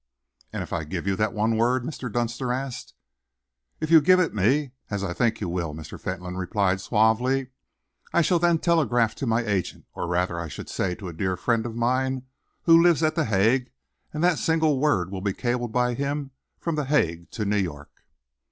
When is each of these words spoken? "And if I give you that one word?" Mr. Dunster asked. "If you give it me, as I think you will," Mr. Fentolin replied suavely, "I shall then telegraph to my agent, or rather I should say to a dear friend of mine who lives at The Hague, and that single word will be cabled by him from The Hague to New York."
"And 0.51 0.63
if 0.63 0.73
I 0.73 0.83
give 0.83 1.05
you 1.05 1.15
that 1.17 1.31
one 1.31 1.57
word?" 1.57 1.83
Mr. 1.83 2.11
Dunster 2.11 2.51
asked. 2.51 2.95
"If 3.79 3.91
you 3.91 4.01
give 4.01 4.19
it 4.19 4.33
me, 4.33 4.71
as 4.89 5.03
I 5.03 5.13
think 5.13 5.39
you 5.39 5.47
will," 5.47 5.75
Mr. 5.75 6.01
Fentolin 6.01 6.37
replied 6.37 6.81
suavely, 6.81 7.49
"I 8.11 8.23
shall 8.23 8.39
then 8.39 8.57
telegraph 8.57 9.13
to 9.17 9.27
my 9.27 9.45
agent, 9.45 9.85
or 9.93 10.07
rather 10.07 10.39
I 10.39 10.47
should 10.47 10.69
say 10.69 10.95
to 10.95 11.07
a 11.07 11.13
dear 11.13 11.37
friend 11.37 11.67
of 11.67 11.75
mine 11.75 12.25
who 12.63 12.81
lives 12.81 13.03
at 13.03 13.13
The 13.13 13.25
Hague, 13.25 13.69
and 14.11 14.23
that 14.23 14.39
single 14.39 14.79
word 14.79 15.11
will 15.11 15.21
be 15.21 15.33
cabled 15.33 15.71
by 15.71 15.93
him 15.93 16.31
from 16.57 16.73
The 16.77 16.85
Hague 16.85 17.29
to 17.37 17.45
New 17.45 17.57
York." 17.59 18.01